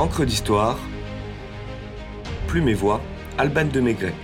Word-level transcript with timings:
Encre 0.00 0.24
d'histoire, 0.24 0.78
Plume 2.46 2.70
et 2.70 2.74
Voix, 2.74 3.02
Alban 3.36 3.66
de 3.66 3.80
Maigret. 3.80 4.14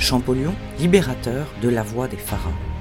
Champollion, 0.00 0.52
libérateur 0.80 1.46
de 1.62 1.68
la 1.68 1.84
voix 1.84 2.08
des 2.08 2.16
pharaons. 2.16 2.71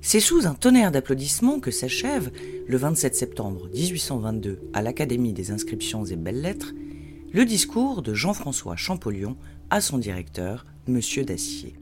C'est 0.00 0.20
sous 0.20 0.46
un 0.46 0.54
tonnerre 0.54 0.92
d'applaudissements 0.92 1.58
que 1.58 1.72
s'achève, 1.72 2.30
le 2.66 2.76
27 2.76 3.16
septembre 3.16 3.68
1822, 3.74 4.60
à 4.72 4.80
l'Académie 4.80 5.32
des 5.32 5.50
inscriptions 5.50 6.04
et 6.04 6.16
belles-lettres, 6.16 6.72
le 7.32 7.44
discours 7.44 8.00
de 8.00 8.14
Jean-François 8.14 8.76
Champollion 8.76 9.36
à 9.70 9.80
son 9.80 9.98
directeur, 9.98 10.66
M. 10.86 11.00
Dacier. 11.26 11.74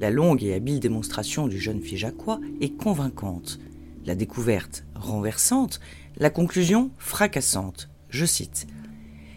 La 0.00 0.10
longue 0.10 0.44
et 0.44 0.54
habile 0.54 0.80
démonstration 0.80 1.48
du 1.48 1.58
jeune 1.58 1.80
Figeacois 1.80 2.40
est 2.60 2.76
convaincante, 2.76 3.58
la 4.04 4.14
découverte 4.14 4.84
renversante, 4.94 5.80
la 6.18 6.30
conclusion 6.30 6.90
fracassante. 6.98 7.88
Je 8.10 8.26
cite 8.26 8.66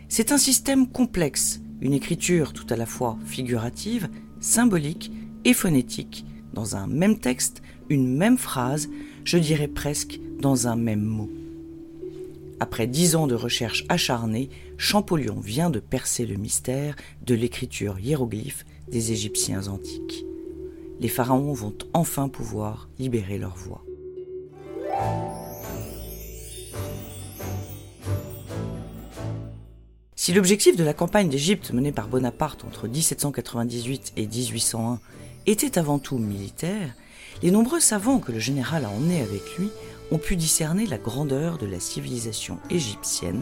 C'est 0.10 0.32
un 0.34 0.38
système 0.38 0.88
complexe, 0.88 1.62
une 1.82 1.94
écriture 1.94 2.54
tout 2.54 2.68
à 2.70 2.76
la 2.76 2.86
fois 2.86 3.18
figurative, 3.26 4.10
symbolique 4.40 5.12
et 5.46 5.54
phonétique, 5.54 6.26
dans 6.54 6.76
un 6.76 6.88
même 6.88 7.20
texte, 7.20 7.62
une 7.90 8.16
même 8.16 8.38
phrase, 8.38 8.90
je 9.24 9.38
dirais 9.38 9.68
presque 9.68 10.20
dans 10.40 10.68
un 10.68 10.76
même 10.76 11.04
mot. 11.04 11.30
Après 12.60 12.88
dix 12.88 13.16
ans 13.16 13.28
de 13.28 13.36
recherche 13.36 13.84
acharnée, 13.90 14.50
Champollion 14.78 15.40
vient 15.40 15.70
de 15.70 15.80
percer 15.80 16.26
le 16.26 16.36
mystère 16.36 16.96
de 17.26 17.36
l'écriture 17.36 18.00
hiéroglyphe 18.00 18.66
des 18.90 19.12
Égyptiens 19.12 19.68
antiques. 19.68 20.26
Les 21.00 21.10
pharaons 21.10 21.54
vont 21.54 21.76
enfin 21.94 22.30
pouvoir 22.30 22.88
libérer 23.00 23.38
leur 23.38 23.56
voix. 23.56 23.84
Si 30.16 30.32
l'objectif 30.32 30.78
de 30.78 30.86
la 30.86 30.94
campagne 30.94 31.28
d'Égypte 31.28 31.74
menée 31.74 31.92
par 31.92 32.08
Bonaparte 32.08 32.64
entre 32.64 32.88
1798 32.88 34.14
et 34.16 34.26
1801 34.26 35.02
était 35.46 35.78
avant 35.78 36.00
tout 36.00 36.18
militaire, 36.18 36.94
les 37.42 37.52
nombreux 37.52 37.80
savants 37.80 38.20
que 38.20 38.32
le 38.32 38.40
général 38.40 38.86
a 38.86 38.90
emmenés 38.90 39.22
avec 39.22 39.58
lui 39.58 39.70
ont 40.12 40.18
pu 40.18 40.36
discerner 40.36 40.86
la 40.86 40.98
grandeur 40.98 41.58
de 41.58 41.66
la 41.66 41.80
civilisation 41.80 42.60
égyptienne 42.70 43.42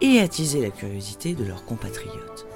et 0.00 0.20
attiser 0.20 0.60
la 0.60 0.70
curiosité 0.70 1.34
de 1.34 1.44
leurs 1.44 1.64
compatriotes. 1.64 2.46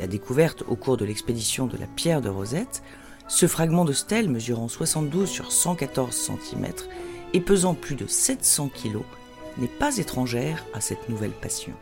La 0.00 0.06
découverte 0.06 0.62
au 0.68 0.76
cours 0.76 0.96
de 0.96 1.04
l'expédition 1.04 1.66
de 1.66 1.76
la 1.76 1.86
pierre 1.86 2.20
de 2.20 2.28
Rosette, 2.28 2.82
ce 3.28 3.46
fragment 3.46 3.84
de 3.84 3.92
stèle 3.92 4.28
mesurant 4.28 4.68
72 4.68 5.28
sur 5.28 5.52
114 5.52 6.14
cm 6.14 6.66
et 7.34 7.40
pesant 7.40 7.74
plus 7.74 7.94
de 7.94 8.06
700 8.06 8.70
kg, 8.70 8.98
n'est 9.58 9.68
pas 9.68 9.96
étrangère 9.98 10.64
à 10.74 10.80
cette 10.80 11.08
nouvelle 11.08 11.32
passion. 11.32 11.72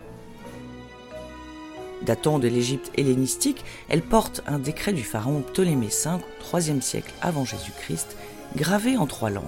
Datant 2.03 2.39
de 2.39 2.49
l'Égypte 2.49 2.91
hellénistique, 2.97 3.65
elle 3.89 4.03
porte 4.03 4.43
un 4.47 4.59
décret 4.59 4.93
du 4.93 5.03
pharaon 5.03 5.43
Ptolémée 5.43 5.89
V 5.89 6.11
au 6.53 6.81
siècle 6.81 7.13
avant 7.21 7.45
Jésus-Christ, 7.45 8.17
gravé 8.57 8.97
en 8.97 9.07
trois 9.07 9.31
langues 9.31 9.45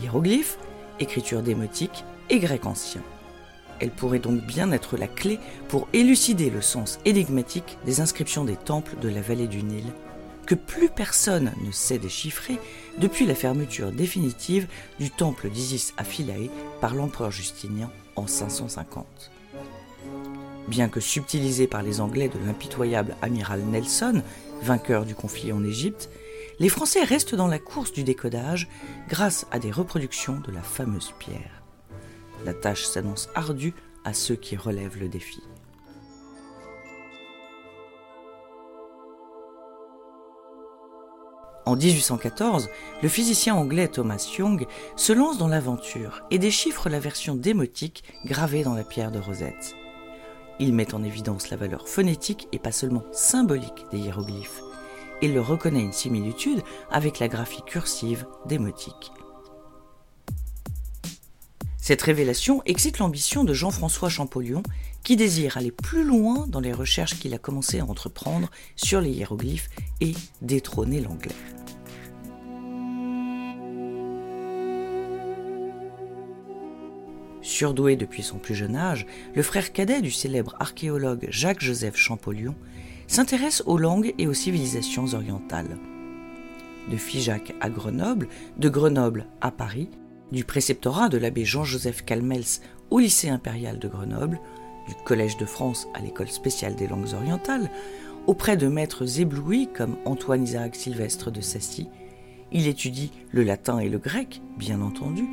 hiéroglyphes, 0.00 0.58
écriture 1.00 1.42
démotique 1.42 2.04
et 2.30 2.38
grec 2.38 2.66
ancien. 2.66 3.02
Elle 3.80 3.90
pourrait 3.90 4.18
donc 4.18 4.40
bien 4.42 4.72
être 4.72 4.96
la 4.96 5.08
clé 5.08 5.38
pour 5.68 5.88
élucider 5.92 6.50
le 6.50 6.62
sens 6.62 6.98
énigmatique 7.04 7.78
des 7.84 8.00
inscriptions 8.00 8.44
des 8.44 8.56
temples 8.56 8.96
de 9.00 9.08
la 9.08 9.20
vallée 9.20 9.48
du 9.48 9.62
Nil, 9.62 9.84
que 10.46 10.54
plus 10.54 10.88
personne 10.88 11.52
ne 11.64 11.72
sait 11.72 11.98
déchiffrer 11.98 12.58
depuis 12.98 13.26
la 13.26 13.34
fermeture 13.34 13.92
définitive 13.92 14.68
du 15.00 15.10
temple 15.10 15.48
d'Isis 15.48 15.94
à 15.96 16.04
Philae 16.04 16.50
par 16.80 16.94
l'empereur 16.94 17.30
Justinien 17.30 17.90
en 18.16 18.26
550. 18.26 19.30
Bien 20.68 20.88
que 20.88 21.00
subtilisé 21.00 21.66
par 21.66 21.82
les 21.82 22.00
Anglais 22.00 22.28
de 22.28 22.38
l'impitoyable 22.46 23.16
amiral 23.22 23.62
Nelson, 23.62 24.22
vainqueur 24.62 25.04
du 25.04 25.14
conflit 25.14 25.52
en 25.52 25.62
Égypte, 25.62 26.08
les 26.58 26.68
Français 26.68 27.02
restent 27.02 27.34
dans 27.34 27.48
la 27.48 27.58
course 27.58 27.92
du 27.92 28.04
décodage 28.04 28.68
grâce 29.08 29.46
à 29.50 29.58
des 29.58 29.70
reproductions 29.70 30.40
de 30.40 30.52
la 30.52 30.62
fameuse 30.62 31.12
pierre. 31.18 31.62
La 32.44 32.54
tâche 32.54 32.84
s'annonce 32.84 33.28
ardue 33.34 33.74
à 34.04 34.14
ceux 34.14 34.36
qui 34.36 34.56
relèvent 34.56 34.98
le 34.98 35.08
défi. 35.08 35.42
En 41.74 41.76
1814, 41.76 42.70
le 43.02 43.08
physicien 43.08 43.56
anglais 43.56 43.88
Thomas 43.88 44.24
Young 44.38 44.64
se 44.94 45.12
lance 45.12 45.38
dans 45.38 45.48
l'aventure 45.48 46.22
et 46.30 46.38
déchiffre 46.38 46.88
la 46.88 47.00
version 47.00 47.34
démotique 47.34 48.04
gravée 48.24 48.62
dans 48.62 48.74
la 48.74 48.84
pierre 48.84 49.10
de 49.10 49.18
Rosette. 49.18 49.74
Il 50.60 50.72
met 50.72 50.94
en 50.94 51.02
évidence 51.02 51.50
la 51.50 51.56
valeur 51.56 51.88
phonétique 51.88 52.46
et 52.52 52.60
pas 52.60 52.70
seulement 52.70 53.02
symbolique 53.10 53.86
des 53.90 53.98
hiéroglyphes. 53.98 54.62
Il 55.20 55.34
leur 55.34 55.48
reconnaît 55.48 55.82
une 55.82 55.92
similitude 55.92 56.62
avec 56.92 57.18
la 57.18 57.26
graphie 57.26 57.64
cursive 57.66 58.24
démotique. 58.46 59.10
Cette 61.76 62.02
révélation 62.02 62.62
excite 62.66 63.00
l'ambition 63.00 63.42
de 63.42 63.52
Jean-François 63.52 64.10
Champollion, 64.10 64.62
qui 65.04 65.16
désire 65.16 65.58
aller 65.58 65.70
plus 65.70 66.02
loin 66.02 66.46
dans 66.48 66.60
les 66.60 66.72
recherches 66.72 67.20
qu'il 67.20 67.34
a 67.34 67.38
commencé 67.38 67.78
à 67.78 67.84
entreprendre 67.84 68.50
sur 68.74 69.00
les 69.00 69.10
hiéroglyphes 69.10 69.68
et 70.00 70.14
détrôner 70.42 71.00
l'anglais. 71.00 71.30
Surdoué 77.42 77.94
depuis 77.94 78.22
son 78.22 78.38
plus 78.38 78.54
jeune 78.54 78.74
âge, 78.74 79.06
le 79.34 79.42
frère 79.42 79.72
cadet 79.72 80.00
du 80.00 80.10
célèbre 80.10 80.56
archéologue 80.58 81.28
Jacques-Joseph 81.28 81.96
Champollion 81.96 82.54
s'intéresse 83.06 83.62
aux 83.66 83.76
langues 83.76 84.14
et 84.18 84.26
aux 84.26 84.34
civilisations 84.34 85.12
orientales. 85.12 85.78
De 86.90 86.96
Figeac 86.96 87.54
à 87.60 87.68
Grenoble, 87.68 88.28
de 88.56 88.68
Grenoble 88.70 89.26
à 89.42 89.50
Paris, 89.50 89.90
du 90.32 90.44
préceptorat 90.44 91.10
de 91.10 91.18
l'abbé 91.18 91.44
Jean-Joseph 91.44 92.04
Calmels 92.04 92.60
au 92.90 92.98
lycée 92.98 93.28
impérial 93.28 93.78
de 93.78 93.88
Grenoble, 93.88 94.40
du 94.86 94.94
Collège 95.04 95.36
de 95.36 95.46
France 95.46 95.88
à 95.94 96.00
l'école 96.00 96.28
spéciale 96.28 96.74
des 96.74 96.86
langues 96.86 97.14
orientales, 97.14 97.70
auprès 98.26 98.56
de 98.56 98.68
maîtres 98.68 99.20
éblouis 99.20 99.68
comme 99.74 99.96
Antoine 100.04 100.44
Isaac 100.44 100.76
Sylvestre 100.76 101.30
de 101.30 101.40
Sassy, 101.40 101.88
il 102.52 102.68
étudie 102.68 103.10
le 103.32 103.42
latin 103.42 103.80
et 103.80 103.88
le 103.88 103.98
grec, 103.98 104.40
bien 104.56 104.80
entendu, 104.80 105.24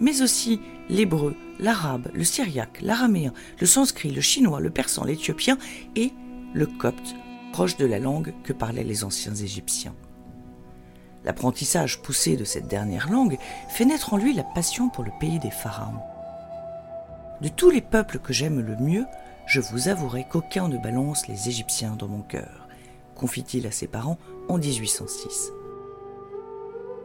mais 0.00 0.22
aussi 0.22 0.60
l'hébreu, 0.88 1.34
l'arabe, 1.58 2.08
le 2.14 2.24
syriaque, 2.24 2.80
l'araméen, 2.82 3.32
le 3.60 3.66
sanskrit, 3.66 4.10
le 4.10 4.20
chinois, 4.20 4.60
le 4.60 4.70
persan, 4.70 5.04
l'éthiopien 5.04 5.58
et 5.96 6.12
le 6.54 6.66
copte, 6.66 7.14
proche 7.52 7.76
de 7.76 7.86
la 7.86 7.98
langue 7.98 8.32
que 8.44 8.52
parlaient 8.52 8.84
les 8.84 9.02
anciens 9.02 9.34
Égyptiens. 9.34 9.94
L'apprentissage 11.24 12.00
poussé 12.00 12.36
de 12.36 12.44
cette 12.44 12.68
dernière 12.68 13.10
langue 13.10 13.38
fait 13.68 13.84
naître 13.84 14.14
en 14.14 14.16
lui 14.16 14.32
la 14.32 14.44
passion 14.44 14.88
pour 14.88 15.04
le 15.04 15.10
pays 15.18 15.40
des 15.40 15.50
pharaons. 15.50 15.98
De 17.40 17.48
tous 17.48 17.70
les 17.70 17.80
peuples 17.80 18.18
que 18.18 18.32
j'aime 18.32 18.60
le 18.60 18.76
mieux, 18.76 19.04
je 19.46 19.60
vous 19.60 19.88
avouerai 19.88 20.26
qu'aucun 20.28 20.66
ne 20.66 20.76
balance 20.76 21.28
les 21.28 21.48
Égyptiens 21.48 21.94
dans 21.96 22.08
mon 22.08 22.22
cœur, 22.22 22.66
confie-t-il 23.14 23.64
à 23.66 23.70
ses 23.70 23.86
parents 23.86 24.18
en 24.48 24.58
1806. 24.58 25.52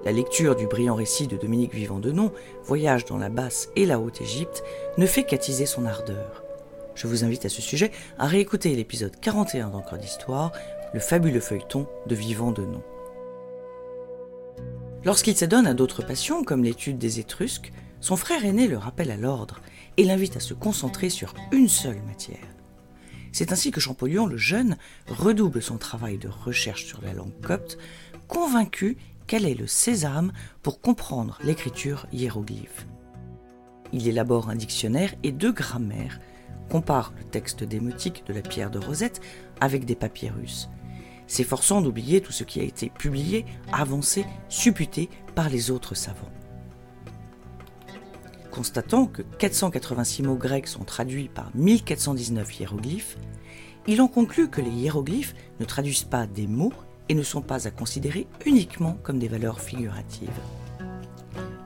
La 0.04 0.12
lecture 0.12 0.56
du 0.56 0.66
brillant 0.66 0.96
récit 0.96 1.28
de 1.28 1.38
Dominique 1.38 1.76
Vivant 1.76 2.00
de 2.00 2.12
Nom, 2.12 2.32
Voyage 2.64 3.06
dans 3.06 3.18
la 3.18 3.30
basse 3.30 3.70
et 3.76 3.86
la 3.86 4.00
haute 4.00 4.22
Égypte, 4.22 4.64
ne 4.98 5.06
fait 5.06 5.24
qu'attiser 5.24 5.68
son 5.68 5.86
ardeur. 5.86 6.44
Je 6.96 7.06
vous 7.06 7.24
invite 7.24 7.46
à 7.46 7.50
ce 7.50 7.62
sujet 7.62 7.92
à 8.18 8.26
réécouter 8.26 8.76
l'épisode 8.76 9.20
41 9.22 9.70
d'Encre 9.70 9.98
d'Histoire, 9.98 10.52
le 10.94 11.00
fabuleux 11.00 11.40
feuilleton 11.40 11.88
de 12.08 12.16
Vivant 12.16 12.52
de 12.52 12.64
Nom. 12.64 12.82
Lorsqu'il 15.06 15.38
s'adonne 15.38 15.68
à 15.68 15.76
d'autres 15.76 16.04
passions, 16.04 16.44
comme 16.44 16.64
l'étude 16.64 16.98
des 16.98 17.20
Étrusques, 17.20 17.72
son 18.00 18.16
frère 18.16 18.44
aîné 18.46 18.68
le 18.68 18.78
rappelle 18.78 19.12
à 19.12 19.18
l'ordre 19.18 19.62
et 19.98 20.04
l'invite 20.04 20.38
à 20.38 20.40
se 20.40 20.54
concentrer 20.54 21.10
sur 21.10 21.34
une 21.52 21.70
seule 21.70 22.02
matière. 22.04 22.48
C'est 23.32 23.52
ainsi 23.52 23.72
que 23.72 23.80
Champollion 23.80 24.28
le 24.28 24.38
Jeune 24.38 24.78
redouble 25.08 25.62
son 25.62 25.78
travail 25.78 26.18
de 26.18 26.28
recherche 26.28 26.86
sur 26.86 27.02
la 27.02 27.14
langue 27.14 27.40
copte, 27.42 27.78
convaincu 28.28 28.98
quel 29.26 29.46
est 29.46 29.56
le 29.56 29.68
sésame 29.68 30.32
pour 30.62 30.82
comprendre 30.82 31.40
l'écriture 31.44 32.06
hiéroglyphe. 32.12 32.86
Il 33.92 34.08
élabore 34.08 34.50
un 34.50 34.56
dictionnaire 34.56 35.14
et 35.24 35.32
deux 35.32 35.52
grammaires, 35.52 36.20
compare 36.70 37.14
le 37.18 37.24
texte 37.24 37.64
démotique 37.64 38.24
de 38.28 38.34
la 38.34 38.42
pierre 38.42 38.72
de 38.72 38.80
Rosette 38.80 39.22
avec 39.62 39.86
des 39.86 39.96
papyrus. 39.96 40.70
s'efforçant 41.26 41.82
d'oublier 41.82 42.22
tout 42.22 42.34
ce 42.34 42.44
qui 42.44 42.60
a 42.60 42.64
été 42.64 42.90
publié, 42.90 43.46
avancé, 43.72 44.26
supputé 44.50 45.10
par 45.36 45.50
les 45.50 45.72
autres 45.72 45.96
savants. 45.96 46.32
Constatant 48.54 49.08
que 49.08 49.24
486 49.24 50.22
mots 50.22 50.36
grecs 50.36 50.68
sont 50.68 50.84
traduits 50.84 51.28
par 51.28 51.50
1419 51.56 52.60
hiéroglyphes, 52.60 53.18
il 53.88 54.00
en 54.00 54.08
conclut 54.08 54.48
que 54.48 54.62
les 54.62 54.70
hiéroglyphes 54.70 55.34
ne 55.60 55.66
traduisent 55.66 56.04
pas 56.04 56.28
des 56.28 56.46
mots 56.46 56.72
et 57.10 57.16
ne 57.16 57.24
sont 57.24 57.42
pas 57.42 57.68
à 57.68 57.72
considérer 57.72 58.28
uniquement 58.46 58.96
comme 59.02 59.18
des 59.18 59.28
valeurs 59.28 59.60
figuratives. 59.60 60.30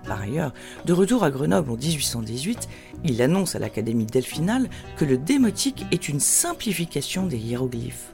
Par 0.07 0.21
ailleurs, 0.21 0.53
de 0.85 0.93
retour 0.93 1.25
à 1.25 1.29
Grenoble 1.29 1.71
en 1.71 1.75
1818, 1.75 2.69
il 3.03 3.21
annonce 3.21 3.55
à 3.55 3.59
l'Académie 3.59 4.05
delphinale 4.05 4.69
que 4.95 5.03
le 5.03 5.17
démotique 5.17 5.85
est 5.91 6.07
une 6.07 6.21
simplification 6.21 7.25
des 7.25 7.37
hiéroglyphes. 7.37 8.13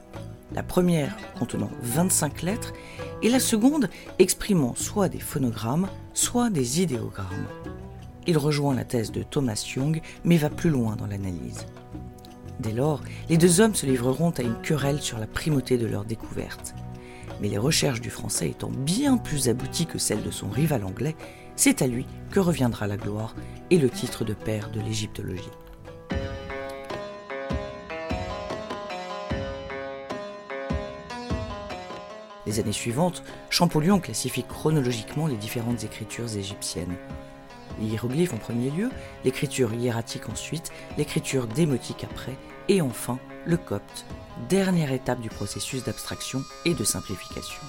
La 0.52 0.64
première 0.64 1.16
contenant 1.38 1.70
25 1.82 2.42
lettres 2.42 2.72
et 3.22 3.28
la 3.28 3.38
seconde 3.38 3.88
exprimant 4.18 4.74
soit 4.74 5.08
des 5.08 5.20
phonogrammes, 5.20 5.88
soit 6.12 6.50
des 6.50 6.82
idéogrammes. 6.82 7.46
Il 8.26 8.38
rejoint 8.38 8.74
la 8.74 8.84
thèse 8.84 9.12
de 9.12 9.22
Thomas 9.22 9.62
Young, 9.76 10.00
mais 10.24 10.38
va 10.38 10.48
plus 10.48 10.70
loin 10.70 10.96
dans 10.96 11.06
l'analyse. 11.06 11.66
Dès 12.58 12.72
lors, 12.72 13.02
les 13.28 13.36
deux 13.36 13.60
hommes 13.60 13.74
se 13.74 13.84
livreront 13.84 14.30
à 14.30 14.42
une 14.42 14.60
querelle 14.62 15.00
sur 15.00 15.18
la 15.18 15.26
primauté 15.26 15.76
de 15.76 15.86
leur 15.86 16.04
découverte. 16.04 16.74
Mais 17.40 17.48
les 17.48 17.58
recherches 17.58 18.00
du 18.00 18.10
français 18.10 18.48
étant 18.48 18.70
bien 18.70 19.18
plus 19.18 19.48
abouties 19.48 19.86
que 19.86 19.98
celles 19.98 20.22
de 20.22 20.30
son 20.30 20.48
rival 20.48 20.84
anglais, 20.84 21.16
c'est 21.56 21.82
à 21.82 21.86
lui 21.86 22.06
que 22.30 22.40
reviendra 22.40 22.86
la 22.86 22.96
gloire 22.96 23.34
et 23.70 23.78
le 23.78 23.90
titre 23.90 24.24
de 24.24 24.32
père 24.34 24.70
de 24.70 24.80
l'égyptologie. 24.80 25.50
Les 32.46 32.60
années 32.60 32.72
suivantes, 32.72 33.22
Champollion 33.50 34.00
classifie 34.00 34.44
chronologiquement 34.44 35.26
les 35.26 35.36
différentes 35.36 35.82
écritures 35.84 36.36
égyptiennes. 36.36 36.96
Les 37.80 37.86
hiéroglyphes 37.86 38.34
en 38.34 38.38
premier 38.38 38.70
lieu, 38.70 38.90
l'écriture 39.24 39.72
hiératique 39.72 40.28
ensuite, 40.28 40.70
l'écriture 40.96 41.46
démotique 41.46 42.04
après, 42.04 42.36
et 42.68 42.80
enfin 42.80 43.18
le 43.46 43.56
copte, 43.56 44.06
dernière 44.48 44.92
étape 44.92 45.20
du 45.20 45.28
processus 45.28 45.84
d'abstraction 45.84 46.42
et 46.64 46.74
de 46.74 46.84
simplification. 46.84 47.60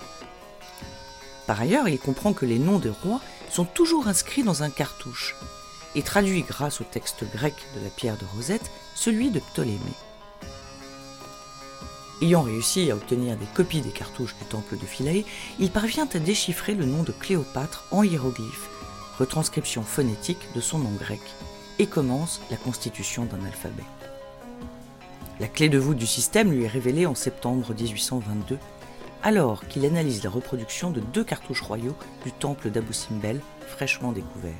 Par 1.48 1.62
ailleurs, 1.62 1.88
il 1.88 2.00
comprend 2.00 2.34
que 2.34 2.46
les 2.46 2.60
noms 2.60 2.80
de 2.80 2.90
rois 2.90 3.22
sont 3.50 3.66
toujours 3.66 4.08
inscrits 4.08 4.44
dans 4.44 4.64
un 4.64 4.70
cartouche 4.70 5.36
et 5.96 6.02
traduit 6.02 6.42
grâce 6.42 6.82
au 6.82 6.84
texte 6.84 7.24
grec 7.34 7.54
de 7.76 7.84
la 7.84 7.90
pierre 7.90 8.18
de 8.18 8.26
Rosette 8.36 8.70
celui 8.96 9.30
de 9.30 9.40
Ptolémée. 9.40 9.80
Ayant 12.22 12.44
réussi 12.44 12.90
à 12.90 12.96
obtenir 12.96 13.36
des 13.36 13.46
copies 13.46 13.82
des 13.82 13.92
cartouches 13.92 14.36
du 14.38 14.46
temple 14.46 14.78
de 14.78 14.86
Philae, 14.86 15.26
il 15.60 15.70
parvient 15.70 16.08
à 16.14 16.20
déchiffrer 16.20 16.74
le 16.74 16.86
nom 16.86 17.04
de 17.04 17.12
Cléopâtre 17.12 17.86
en 17.92 18.04
hiéroglyphes, 18.04 18.70
retranscription 19.18 19.84
phonétique 19.84 20.48
de 20.56 20.62
son 20.62 20.80
nom 20.80 20.92
grec, 20.92 21.22
et 21.80 21.88
commence 21.88 22.42
la 22.50 22.58
constitution 22.58 23.26
d'un 23.26 23.46
alphabet. 23.46 23.84
La 25.40 25.48
clé 25.48 25.68
de 25.68 25.78
voûte 25.78 25.98
du 25.98 26.08
système 26.08 26.52
lui 26.52 26.64
est 26.64 26.70
révélée 26.70 27.06
en 27.06 27.16
septembre 27.16 27.74
1822 27.74 28.58
alors 29.24 29.68
qu'il 29.68 29.86
analyse 29.86 30.24
la 30.24 30.30
reproduction 30.30 30.92
de 30.92 31.02
deux 31.02 31.24
cartouches 31.24 31.64
royaux 31.64 31.96
du 32.24 32.32
temple 32.32 32.70
d'Abu 32.70 32.94
Simbel 32.94 33.42
fraîchement 33.68 34.12
découvert. 34.12 34.54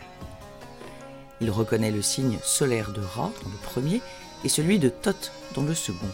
Il 1.40 1.52
reconnaît 1.52 1.92
le 1.92 2.02
signe 2.02 2.40
solaire 2.42 2.92
de 2.92 3.02
Ra 3.02 3.32
dans 3.44 3.50
le 3.50 3.58
premier 3.64 4.02
et 4.44 4.50
celui 4.50 4.80
de 4.80 4.90
Thoth 4.90 5.32
dans 5.54 5.62
le 5.62 5.76
second. 5.76 6.10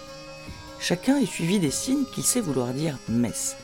Chacun 0.79 1.17
est 1.17 1.25
suivi 1.25 1.59
des 1.59 1.71
signes 1.71 2.05
qu'il 2.13 2.23
sait 2.23 2.41
vouloir 2.41 2.73
dire 2.73 2.97
messe. 3.07 3.55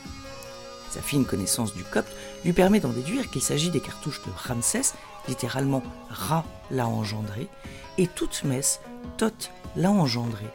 Sa 0.90 1.02
fine 1.02 1.26
connaissance 1.26 1.74
du 1.74 1.84
copte 1.84 2.16
lui 2.44 2.52
permet 2.52 2.80
d'en 2.80 2.90
déduire 2.90 3.30
qu'il 3.30 3.42
s'agit 3.42 3.70
des 3.70 3.80
cartouches 3.80 4.22
de 4.22 4.30
Ramsès, 4.36 4.94
littéralement 5.28 5.82
Ra 6.08 6.44
l'a 6.70 6.86
engendré, 6.86 7.48
et 7.98 8.06
toute 8.06 8.44
messe, 8.44 8.80
Thoth 9.16 9.50
l'a 9.76 9.90
engendré. 9.90 10.46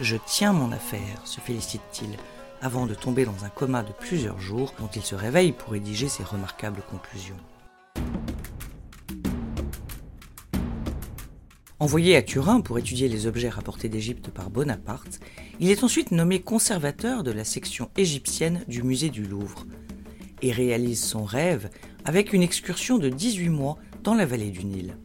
Je 0.00 0.16
tiens 0.26 0.52
mon 0.52 0.72
affaire, 0.72 1.20
se 1.24 1.40
félicite-t-il, 1.40 2.16
avant 2.60 2.86
de 2.86 2.94
tomber 2.94 3.24
dans 3.24 3.44
un 3.44 3.48
coma 3.48 3.82
de 3.82 3.92
plusieurs 3.92 4.40
jours 4.40 4.72
dont 4.78 4.88
il 4.94 5.02
se 5.02 5.14
réveille 5.14 5.52
pour 5.52 5.72
rédiger 5.72 6.08
ses 6.08 6.22
remarquables 6.22 6.82
conclusions. 6.90 7.36
Envoyé 11.82 12.16
à 12.16 12.22
Turin 12.22 12.60
pour 12.60 12.78
étudier 12.78 13.08
les 13.08 13.26
objets 13.26 13.48
rapportés 13.48 13.88
d'Égypte 13.88 14.30
par 14.30 14.50
Bonaparte, 14.50 15.18
il 15.58 15.68
est 15.68 15.82
ensuite 15.82 16.12
nommé 16.12 16.40
conservateur 16.40 17.24
de 17.24 17.32
la 17.32 17.42
section 17.42 17.90
égyptienne 17.96 18.64
du 18.68 18.84
musée 18.84 19.10
du 19.10 19.24
Louvre 19.24 19.66
et 20.42 20.52
réalise 20.52 21.02
son 21.02 21.24
rêve 21.24 21.70
avec 22.04 22.32
une 22.32 22.42
excursion 22.42 22.98
de 22.98 23.08
18 23.08 23.48
mois 23.48 23.78
dans 24.02 24.14
la 24.14 24.26
vallée 24.26 24.50
du 24.50 24.64
Nil. 24.64 24.96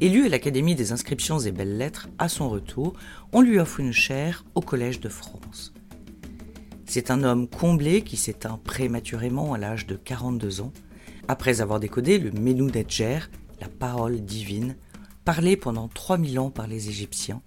Élu 0.00 0.26
à 0.26 0.28
l'Académie 0.28 0.74
des 0.74 0.92
inscriptions 0.92 1.40
et 1.40 1.50
belles-lettres, 1.50 2.08
à 2.18 2.28
son 2.28 2.48
retour, 2.48 2.94
on 3.32 3.40
lui 3.40 3.58
offre 3.58 3.80
une 3.80 3.92
chaire 3.92 4.44
au 4.54 4.60
Collège 4.60 5.00
de 5.00 5.08
France. 5.08 5.72
C'est 6.84 7.10
un 7.10 7.24
homme 7.24 7.48
comblé 7.48 8.02
qui 8.02 8.16
s'éteint 8.16 8.60
prématurément 8.62 9.54
à 9.54 9.58
l'âge 9.58 9.86
de 9.86 9.96
42 9.96 10.60
ans, 10.60 10.72
après 11.26 11.60
avoir 11.60 11.80
décodé 11.80 12.18
le 12.18 12.30
Menu 12.30 12.70
d'Edger, 12.70 13.18
la 13.60 13.68
parole 13.68 14.20
divine, 14.20 14.76
parlé 15.24 15.56
pendant 15.56 15.88
3000 15.88 16.38
ans 16.38 16.50
par 16.50 16.66
les 16.66 16.88
Égyptiens, 16.88 17.42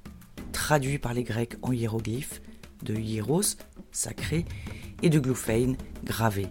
traduit 0.51 0.99
par 0.99 1.13
les 1.13 1.23
Grecs 1.23 1.55
en 1.61 1.71
hiéroglyphes, 1.71 2.41
de 2.83 2.95
hieros, 2.95 3.57
sacré, 3.91 4.45
et 5.03 5.09
de 5.09 5.19
glouphein, 5.19 5.73
gravé, 6.03 6.47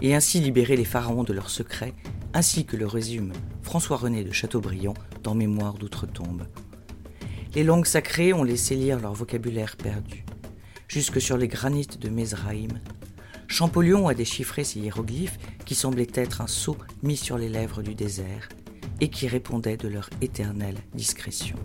et 0.00 0.14
ainsi 0.14 0.40
libéré 0.40 0.76
les 0.76 0.84
pharaons 0.84 1.24
de 1.24 1.32
leurs 1.32 1.50
secrets, 1.50 1.94
ainsi 2.34 2.64
que 2.64 2.76
le 2.76 2.86
résume 2.86 3.32
François-René 3.62 4.24
de 4.24 4.32
Chateaubriand 4.32 4.94
dans 5.22 5.34
Mémoire 5.34 5.74
d'outre-tombe. 5.74 6.46
Les 7.54 7.64
langues 7.64 7.86
sacrées 7.86 8.32
ont 8.32 8.44
laissé 8.44 8.74
lire 8.74 8.98
leur 8.98 9.12
vocabulaire 9.12 9.76
perdu 9.76 10.24
jusque 10.92 11.22
sur 11.22 11.38
les 11.38 11.48
granites 11.48 11.98
de 11.98 12.10
Mezraïm. 12.10 12.78
Champollion 13.48 14.08
a 14.08 14.14
déchiffré 14.14 14.62
ces 14.62 14.80
hiéroglyphes 14.80 15.38
qui 15.64 15.74
semblaient 15.74 16.06
être 16.14 16.42
un 16.42 16.46
sceau 16.46 16.76
mis 17.02 17.16
sur 17.16 17.38
les 17.38 17.48
lèvres 17.48 17.82
du 17.82 17.94
désert 17.94 18.50
et 19.00 19.08
qui 19.08 19.26
répondaient 19.26 19.78
de 19.78 19.88
leur 19.88 20.10
éternelle 20.20 20.76
discrétion. 20.94 21.56